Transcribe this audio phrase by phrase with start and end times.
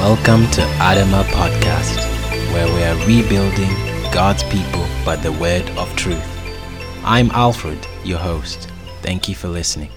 [0.00, 1.98] Welcome to Adama Podcast,
[2.54, 3.68] where we are rebuilding
[4.10, 6.26] God's people by the word of truth.
[7.04, 8.70] I'm Alfred, your host.
[9.02, 9.90] Thank you for listening.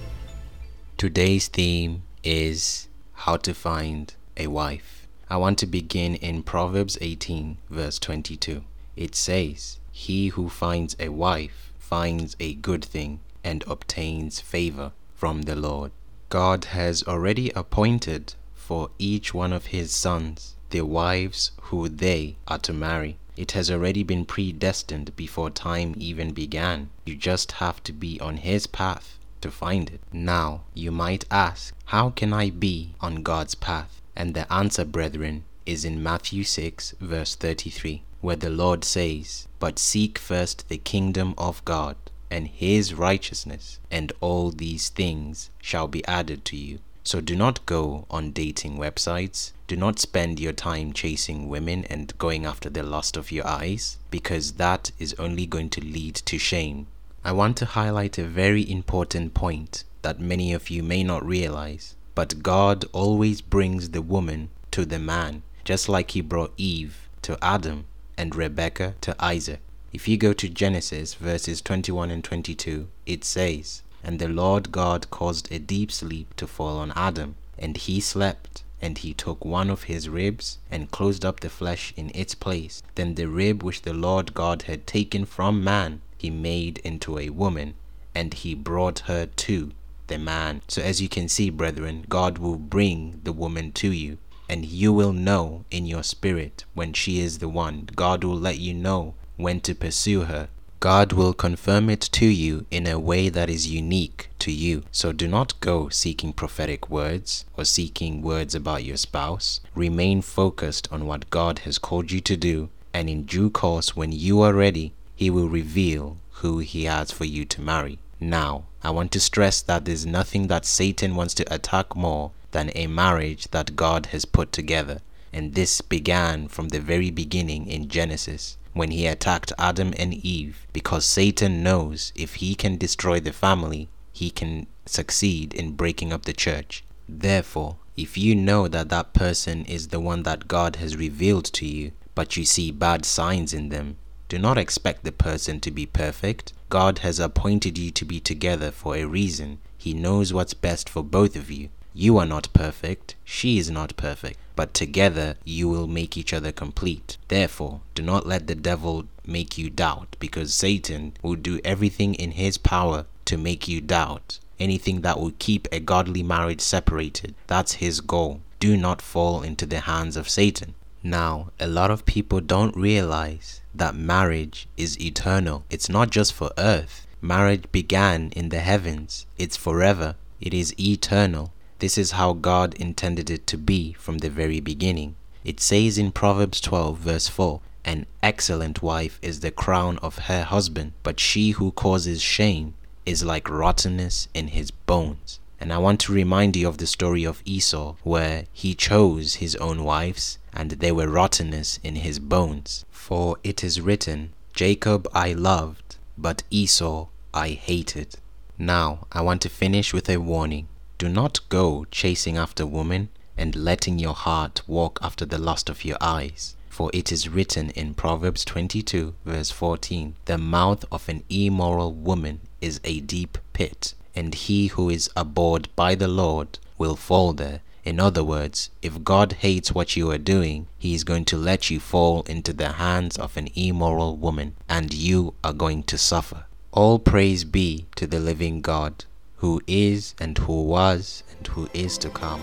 [0.97, 5.08] Today's theme is how to find a wife.
[5.29, 8.65] I want to begin in Proverbs 18, verse 22.
[8.97, 15.44] It says, He who finds a wife finds a good thing and obtains favor from
[15.44, 15.94] the Lord.
[16.27, 22.58] God has already appointed for each one of his sons the wives who they are
[22.58, 23.17] to marry.
[23.35, 26.90] It has already been predestined before time even began.
[27.05, 29.99] You just have to be on his path to find it.
[30.12, 34.02] Now, you might ask, how can I be on God's path?
[34.16, 39.77] And the answer, brethren, is in Matthew 6, verse 33, where the Lord says, But
[39.77, 41.98] seek first the kingdom of God
[42.32, 46.80] and his righteousness, and all these things shall be added to you.
[47.03, 49.51] So do not go on dating websites.
[49.68, 53.98] Do not spend your time chasing women and going after the lust of your eyes,
[54.10, 56.87] because that is only going to lead to shame.
[57.26, 61.95] I want to highlight a very important point that many of you may not realize.
[62.15, 67.38] But God always brings the woman to the man, just like He brought Eve to
[67.41, 67.85] Adam
[68.17, 69.61] and Rebecca to Isaac.
[69.91, 75.09] If you go to Genesis verses 21 and 22, it says, And the Lord God
[75.09, 78.63] caused a deep sleep to fall on Adam, and he slept.
[78.81, 82.83] And he took one of his ribs and closed up the flesh in its place.
[82.95, 87.29] Then the rib which the Lord God had taken from man, he made into a
[87.29, 87.75] woman,
[88.13, 89.71] and he brought her to
[90.07, 90.61] the man.
[90.67, 94.17] So, as you can see, brethren, God will bring the woman to you,
[94.49, 97.88] and you will know in your spirit when she is the one.
[97.95, 100.49] God will let you know when to pursue her.
[100.83, 104.83] God will confirm it to you in a way that is unique to you.
[104.91, 109.61] So do not go seeking prophetic words or seeking words about your spouse.
[109.75, 114.11] Remain focused on what God has called you to do, and in due course, when
[114.11, 117.97] you are ready, He will reveal who He has for you to marry.
[118.19, 122.72] Now, I want to stress that there's nothing that Satan wants to attack more than
[122.75, 124.99] a marriage that God has put together.
[125.31, 130.67] And this began from the very beginning in Genesis when he attacked Adam and Eve
[130.73, 136.23] because Satan knows if he can destroy the family, he can succeed in breaking up
[136.25, 136.84] the church.
[137.07, 141.66] Therefore, if you know that that person is the one that God has revealed to
[141.66, 143.97] you, but you see bad signs in them,
[144.29, 146.53] do not expect the person to be perfect.
[146.69, 149.59] God has appointed you to be together for a reason.
[149.78, 151.69] He knows what's best for both of you.
[151.94, 156.52] You are not perfect, she is not perfect, but together you will make each other
[156.52, 157.18] complete.
[157.28, 162.31] Therefore, do not let the devil make you doubt, because Satan will do everything in
[162.31, 164.40] his power to make you doubt.
[164.59, 168.41] Anything that will keep a godly marriage separated, that's his goal.
[168.59, 170.75] Do not fall into the hands of Satan.
[171.02, 175.66] Now, a lot of people don't realize that marriage is eternal.
[175.70, 177.06] It's not just for earth.
[177.22, 179.25] Marriage began in the heavens.
[179.38, 180.16] It's forever.
[180.40, 181.52] It is eternal.
[181.83, 185.17] This is how God intended it to be from the very beginning.
[185.44, 190.43] It says in Proverbs 12, verse 4 An excellent wife is the crown of her
[190.43, 195.41] husband, but she who causes shame is like rottenness in his bones.
[195.59, 199.57] And I want to remind you of the story of Esau, where he chose his
[199.57, 202.85] own wives, and they were rottenness in his bones.
[202.91, 208.16] For it is written, Jacob I loved, but Esau I hated.
[208.57, 210.69] Now, I want to finish with a warning.
[210.97, 215.83] Do not go chasing after women and letting your heart walk after the lust of
[215.83, 216.55] your eyes.
[216.69, 222.41] For it is written in Proverbs 22, verse 14 The mouth of an immoral woman
[222.61, 227.61] is a deep pit, and he who is abhorred by the Lord will fall there.
[227.83, 231.69] In other words, if God hates what you are doing, He is going to let
[231.69, 236.45] you fall into the hands of an immoral woman, and you are going to suffer.
[236.71, 239.05] All praise be to the living God
[239.43, 242.41] who is and who was and who is to come.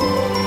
[0.00, 0.41] Amen.